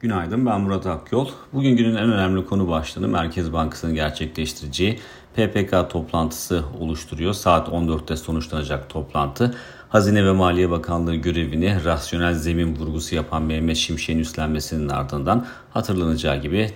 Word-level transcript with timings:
Günaydın 0.00 0.46
ben 0.46 0.60
Murat 0.60 0.86
Akyol. 0.86 1.28
Bugün 1.52 1.76
günün 1.76 1.96
en 1.96 2.12
önemli 2.12 2.46
konu 2.46 2.68
başlığını 2.68 3.08
Merkez 3.08 3.52
Bankası'nın 3.52 3.94
gerçekleştireceği 3.94 4.98
PPK 5.34 5.90
toplantısı 5.90 6.64
oluşturuyor. 6.80 7.32
Saat 7.32 7.68
14'te 7.68 8.16
sonuçlanacak 8.16 8.90
toplantı. 8.90 9.54
Hazine 9.88 10.24
ve 10.24 10.32
Maliye 10.32 10.70
Bakanlığı 10.70 11.14
görevini 11.14 11.84
rasyonel 11.84 12.34
zemin 12.34 12.76
vurgusu 12.76 13.14
yapan 13.14 13.42
Mehmet 13.42 13.76
Şimşek'in 13.76 14.18
üstlenmesinin 14.18 14.88
ardından 14.88 15.46
hatırlanacağı 15.70 16.36
gibi 16.36 16.70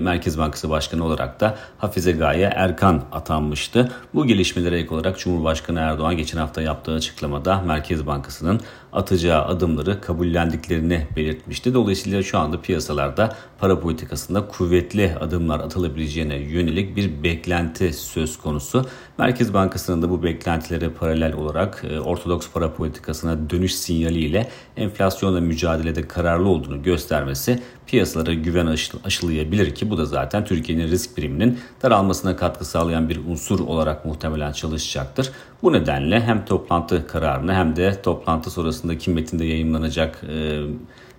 Merkez 0.00 0.38
Bankası 0.38 0.70
Başkanı 0.70 1.04
olarak 1.04 1.40
da 1.40 1.56
Hafize 1.78 2.12
Gaye 2.12 2.50
Erkan 2.54 3.02
atanmıştı. 3.12 3.92
Bu 4.14 4.26
gelişmelere 4.26 4.78
ek 4.78 4.94
olarak 4.94 5.18
Cumhurbaşkanı 5.18 5.80
Erdoğan 5.80 6.16
geçen 6.16 6.38
hafta 6.38 6.62
yaptığı 6.62 6.92
açıklamada 6.92 7.60
Merkez 7.60 8.06
Bankası'nın 8.06 8.60
atacağı 8.92 9.44
adımları 9.44 10.00
kabullendiklerini 10.00 11.06
belirtmişti. 11.16 11.74
Dolayısıyla 11.74 12.22
şu 12.22 12.38
anda 12.38 12.60
piyasalarda 12.60 13.36
para 13.58 13.80
politikasında 13.80 14.48
kuvvetli 14.48 15.14
adımlar 15.20 15.60
atılabileceğine 15.60 16.36
yönelik 16.36 16.96
bir 16.96 17.22
beklenti 17.22 17.92
söz 17.92 18.38
konusu. 18.38 18.86
Merkez 19.18 19.54
Bankası'nın 19.54 20.02
da 20.02 20.10
bu 20.10 20.22
beklentilere 20.22 20.88
paralel 20.88 21.34
olarak 21.34 21.84
e, 21.90 22.00
ortodoks 22.00 22.50
para 22.50 22.72
politikasına 22.72 23.50
dönüş 23.50 23.74
sinyaliyle 23.74 24.48
enflasyonla 24.76 25.40
mücadelede 25.40 26.08
kararlı 26.08 26.48
olduğunu 26.48 26.82
göstermesi 26.82 27.62
piyasalara 27.86 28.34
güven 28.34 28.76
aşılayabilir 29.04 29.65
ki 29.74 29.90
bu 29.90 29.98
da 29.98 30.04
zaten 30.04 30.44
Türkiye'nin 30.44 30.88
risk 30.88 31.16
priminin 31.16 31.58
daralmasına 31.82 32.36
katkı 32.36 32.64
sağlayan 32.64 33.08
bir 33.08 33.16
unsur 33.26 33.60
olarak 33.60 34.04
muhtemelen 34.04 34.52
çalışacaktır. 34.52 35.32
Bu 35.62 35.72
nedenle 35.72 36.20
hem 36.20 36.44
toplantı 36.44 37.06
kararını 37.06 37.54
hem 37.54 37.76
de 37.76 38.02
toplantı 38.02 38.50
sonrasındaki 38.50 39.10
metinde 39.10 39.44
yayınlanacak 39.44 40.24
e, 40.28 40.60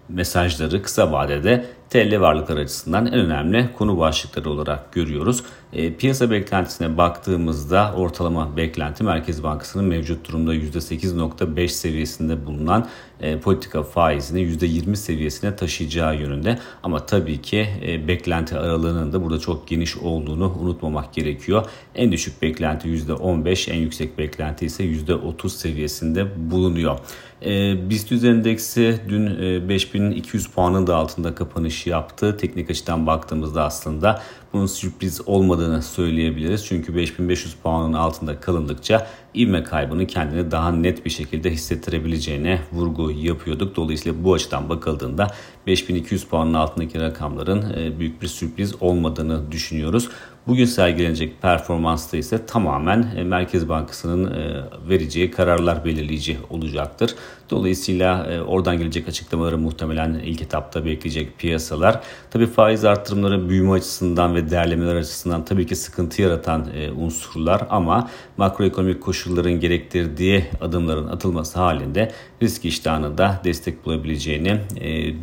mesajları 0.09 0.81
kısa 0.81 1.11
vadede 1.11 1.65
TL 1.89 2.19
varlıklar 2.19 2.57
açısından 2.57 3.05
en 3.05 3.13
önemli 3.13 3.69
konu 3.77 3.97
başlıkları 3.97 4.49
olarak 4.49 4.93
görüyoruz. 4.93 5.43
E, 5.73 5.93
piyasa 5.93 6.31
beklentisine 6.31 6.97
baktığımızda 6.97 7.93
ortalama 7.97 8.57
beklenti 8.57 9.03
Merkez 9.03 9.43
Bankası'nın 9.43 9.85
mevcut 9.85 10.27
durumda 10.27 10.55
%8.5 10.55 11.67
seviyesinde 11.67 12.45
bulunan 12.45 12.87
e, 13.21 13.39
politika 13.39 13.83
faizini 13.83 14.41
%20 14.41 14.95
seviyesine 14.95 15.55
taşıyacağı 15.55 16.15
yönünde. 16.15 16.59
Ama 16.83 17.05
tabii 17.05 17.41
ki 17.41 17.67
e, 17.85 18.07
beklenti 18.07 18.57
aralığının 18.57 19.13
da 19.13 19.23
burada 19.23 19.39
çok 19.39 19.67
geniş 19.67 19.97
olduğunu 19.97 20.53
unutmamak 20.61 21.13
gerekiyor. 21.13 21.65
En 21.95 22.11
düşük 22.11 22.41
beklenti 22.41 22.87
%15, 22.87 23.71
en 23.71 23.77
yüksek 23.77 24.17
beklenti 24.17 24.65
ise 24.65 24.83
%30 24.83 25.49
seviyesinde 25.49 26.51
bulunuyor. 26.51 26.99
E, 27.45 27.89
BIST 27.89 28.11
endeksi 28.11 28.99
dün 29.09 29.25
e, 29.25 29.69
5200 29.69 30.47
puanın 30.47 30.87
da 30.87 30.95
altında 30.95 31.35
kapanış 31.35 31.76
yaptı. 31.85 32.37
Teknik 32.37 32.69
açıdan 32.69 33.07
baktığımızda 33.07 33.63
aslında 33.63 34.21
bunun 34.53 34.65
sürpriz 34.65 35.21
olmadığını 35.27 35.81
söyleyebiliriz. 35.81 36.65
Çünkü 36.65 36.95
5500 36.95 37.55
puanın 37.55 37.93
altında 37.93 38.39
kalındıkça 38.39 39.07
ivme 39.35 39.63
kaybını 39.63 40.07
kendine 40.07 40.51
daha 40.51 40.71
net 40.71 41.05
bir 41.05 41.09
şekilde 41.09 41.51
hissettirebileceğine 41.51 42.61
vurgu 42.71 43.11
yapıyorduk. 43.11 43.75
Dolayısıyla 43.75 44.23
bu 44.23 44.33
açıdan 44.33 44.69
bakıldığında 44.69 45.27
5200 45.67 46.23
puanın 46.23 46.53
altındaki 46.53 46.99
rakamların 46.99 47.73
e, 47.77 47.99
büyük 47.99 48.21
bir 48.21 48.27
sürpriz 48.27 48.81
olmadığını 48.81 49.51
düşünüyoruz. 49.51 50.09
Bugün 50.47 50.65
sergilenecek 50.65 51.41
performansta 51.41 52.17
ise 52.17 52.45
tamamen 52.45 53.07
e, 53.17 53.23
Merkez 53.23 53.69
Bankası'nın 53.69 54.31
e, 54.31 54.63
vereceği 54.89 55.31
kararlar 55.31 55.85
belirleyici 55.85 56.37
olacaktır. 56.49 57.15
Dolayısıyla 57.49 58.41
oradan 58.47 58.77
gelecek 58.77 59.07
açıklamaları 59.07 59.57
muhtemelen 59.57 60.13
ilk 60.13 60.41
etapta 60.41 60.85
bekleyecek 60.85 61.39
piyasalar. 61.39 62.01
Tabii 62.31 62.45
faiz 62.45 62.85
arttırımları 62.85 63.49
büyüme 63.49 63.71
açısından 63.71 64.35
ve 64.35 64.49
değerlemeler 64.49 64.95
açısından 64.95 65.45
tabii 65.45 65.65
ki 65.65 65.75
sıkıntı 65.75 66.21
yaratan 66.21 66.67
unsurlar 66.97 67.61
ama 67.69 68.09
makroekonomik 68.37 69.01
koşulların 69.01 69.59
gerektirdiği 69.59 70.45
adımların 70.61 71.07
atılması 71.07 71.59
halinde 71.59 72.11
risk 72.41 72.65
iştahını 72.65 73.17
da 73.17 73.41
destek 73.43 73.85
bulabileceğini 73.85 74.59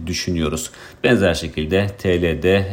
düşünüyoruz. 0.06 0.70
Benzer 1.04 1.34
şekilde 1.34 1.86
TL'de 1.86 2.66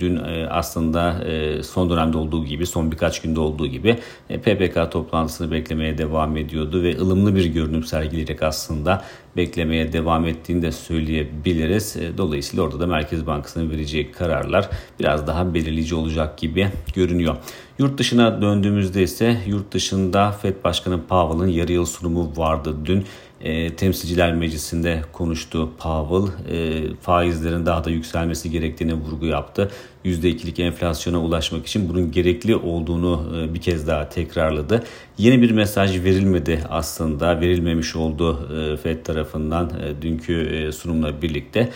dün 0.00 0.20
aslında 0.50 1.24
son 1.62 1.90
dönemde 1.98 2.18
olduğu 2.18 2.44
gibi 2.44 2.66
son 2.66 2.92
birkaç 2.92 3.22
günde 3.22 3.40
olduğu 3.40 3.66
gibi 3.66 3.98
e, 4.30 4.38
PPK 4.40 4.92
toplantısını 4.92 5.50
beklemeye 5.50 5.98
devam 5.98 6.36
ediyordu 6.36 6.82
ve 6.82 6.98
ılımlı 6.98 7.34
bir 7.34 7.44
görünüm 7.44 7.84
sergileyerek 7.84 8.42
aslında 8.42 9.04
beklemeye 9.36 9.92
devam 9.92 10.26
ettiğini 10.26 10.62
de 10.62 10.72
söyleyebiliriz. 10.72 11.96
E, 11.96 12.18
dolayısıyla 12.18 12.64
orada 12.64 12.80
da 12.80 12.86
Merkez 12.86 13.26
Bankası'nın 13.26 13.70
vereceği 13.70 14.12
kararlar 14.12 14.68
biraz 15.00 15.26
daha 15.26 15.54
belirleyici 15.54 15.94
olacak 15.94 16.38
gibi 16.38 16.68
görünüyor. 16.94 17.36
Yurt 17.78 17.98
dışına 17.98 18.42
döndüğümüzde 18.42 19.02
ise 19.02 19.36
yurt 19.46 19.72
dışında 19.72 20.32
FED 20.32 20.64
Başkanı 20.64 21.00
Powell'ın 21.06 21.48
yarı 21.48 21.72
yıl 21.72 21.86
sunumu 21.86 22.32
vardı 22.36 22.76
dün. 22.84 23.04
E, 23.40 23.76
Temsilciler 23.76 24.34
Meclisi'nde 24.34 25.02
konuştu 25.12 25.70
Powell. 25.78 26.54
E, 26.54 26.94
faizlerin 27.00 27.66
daha 27.66 27.84
da 27.84 27.90
yükselmesi 27.90 28.50
gerektiğine 28.50 28.94
vurgu 28.94 29.26
yaptı. 29.26 29.70
%2'lik 30.08 30.60
enflasyona 30.60 31.20
ulaşmak 31.20 31.66
için 31.66 31.88
bunun 31.88 32.12
gerekli 32.12 32.56
olduğunu 32.56 33.32
e, 33.36 33.54
bir 33.54 33.60
kez 33.60 33.86
daha 33.86 34.08
tekrarladı. 34.08 34.84
Yeni 35.18 35.42
bir 35.42 35.50
mesaj 35.50 36.04
verilmedi 36.04 36.60
aslında. 36.68 37.40
Verilmemiş 37.40 37.96
oldu 37.96 38.48
e, 38.56 38.76
FED 38.76 39.04
tarafından 39.04 39.70
e, 39.70 40.02
dünkü 40.02 40.70
sunumla 40.74 41.22
birlikte. 41.22 41.68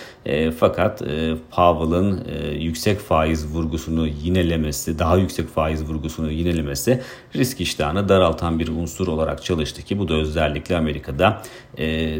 Fakat 0.58 1.02
Powell'ın 1.50 2.24
yüksek 2.58 2.98
faiz 2.98 3.46
vurgusunu 3.46 4.06
yinelemesi, 4.06 4.98
daha 4.98 5.16
yüksek 5.16 5.48
faiz 5.48 5.84
vurgusunu 5.84 6.30
yinelemesi 6.30 7.00
risk 7.36 7.60
iştahını 7.60 8.08
daraltan 8.08 8.58
bir 8.58 8.68
unsur 8.68 9.08
olarak 9.08 9.42
çalıştı 9.42 9.82
ki 9.82 9.98
bu 9.98 10.08
da 10.08 10.14
özellikle 10.14 10.76
Amerika'da 10.76 11.42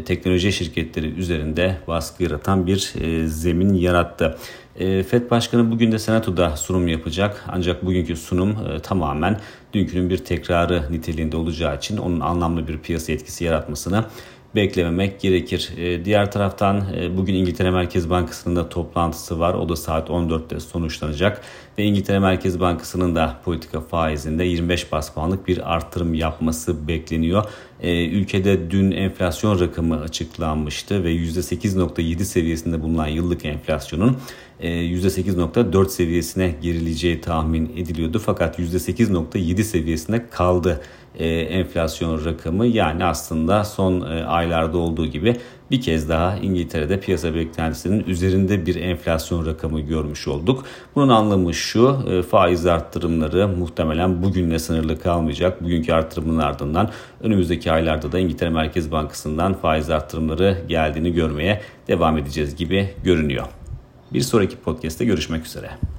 teknoloji 0.05 0.53
şirketleri 0.53 1.07
üzerinde 1.07 1.77
baskı 1.87 2.23
yaratan 2.23 2.67
bir 2.67 2.93
zemin 3.25 3.73
yarattı. 3.73 4.37
FED 4.77 5.31
Başkanı 5.31 5.71
bugün 5.71 5.91
de 5.91 5.99
Senato'da 6.03 6.57
sunum 6.57 6.87
yapacak. 6.87 7.45
Ancak 7.47 7.85
bugünkü 7.85 8.15
sunum 8.15 8.57
e, 8.67 8.79
tamamen 8.79 9.39
dünkünün 9.73 10.09
bir 10.09 10.17
tekrarı 10.17 10.83
niteliğinde 10.91 11.37
olacağı 11.37 11.77
için 11.77 11.97
onun 11.97 12.19
anlamlı 12.19 12.67
bir 12.67 12.77
piyasa 12.77 13.11
etkisi 13.11 13.43
yaratmasını 13.43 14.05
beklememek 14.55 15.19
gerekir. 15.19 15.69
E, 15.77 16.05
diğer 16.05 16.31
taraftan 16.31 16.83
e, 16.97 17.17
bugün 17.17 17.33
İngiltere 17.33 17.71
Merkez 17.71 18.09
Bankası'nın 18.09 18.55
da 18.55 18.69
toplantısı 18.69 19.39
var. 19.39 19.53
O 19.53 19.69
da 19.69 19.75
saat 19.75 20.09
14'te 20.09 20.59
sonuçlanacak. 20.59 21.41
Ve 21.77 21.83
İngiltere 21.83 22.19
Merkez 22.19 22.59
Bankası'nın 22.59 23.15
da 23.15 23.39
politika 23.45 23.81
faizinde 23.81 24.43
25 24.43 24.91
bas 24.91 25.13
puanlık 25.13 25.47
bir 25.47 25.73
arttırım 25.73 26.13
yapması 26.13 26.87
bekleniyor. 26.87 27.43
E, 27.81 28.07
ülkede 28.07 28.71
dün 28.71 28.91
enflasyon 28.91 29.59
rakamı 29.59 30.01
açıklanmıştı 30.01 31.03
ve 31.03 31.13
%8.7 31.13 32.23
seviyesinde 32.23 32.81
bulunan 32.81 33.07
yıllık 33.07 33.45
enflasyonun 33.45 34.17
%8.4 34.61 35.89
seviyesine 35.89 36.55
gerileceği 36.61 37.21
tahmin 37.21 37.71
ediliyordu. 37.77 38.19
Fakat 38.25 38.59
%8.7 38.59 39.63
seviyesinde 39.63 40.29
kaldı 40.29 40.81
e, 41.19 41.27
enflasyon 41.27 42.25
rakamı 42.25 42.65
yani 42.65 43.05
aslında 43.05 43.63
son 43.63 44.01
e, 44.01 44.25
aylarda 44.25 44.77
olduğu 44.77 45.05
gibi 45.05 45.35
bir 45.71 45.81
kez 45.81 46.09
daha 46.09 46.37
İngiltere'de 46.37 46.99
piyasa 46.99 47.35
beklentisinin 47.35 48.03
üzerinde 48.03 48.65
bir 48.65 48.75
enflasyon 48.75 49.45
rakamı 49.45 49.81
görmüş 49.81 50.27
olduk. 50.27 50.65
Bunun 50.95 51.09
anlamı 51.09 51.53
şu 51.53 51.97
e, 52.09 52.21
faiz 52.21 52.65
arttırımları 52.65 53.47
muhtemelen 53.47 54.23
bugünle 54.23 54.59
sınırlı 54.59 54.99
kalmayacak. 54.99 55.63
Bugünkü 55.63 55.93
arttırımın 55.93 56.39
ardından 56.39 56.89
önümüzdeki 57.21 57.71
aylarda 57.71 58.11
da 58.11 58.19
İngiltere 58.19 58.49
Merkez 58.49 58.91
Bankası'ndan 58.91 59.53
faiz 59.53 59.89
arttırımları 59.89 60.57
geldiğini 60.67 61.13
görmeye 61.13 61.61
devam 61.87 62.17
edeceğiz 62.17 62.55
gibi 62.55 62.89
görünüyor. 63.03 63.45
Bir 64.13 64.21
sonraki 64.21 64.57
podcast'te 64.57 65.05
görüşmek 65.05 65.45
üzere. 65.45 65.93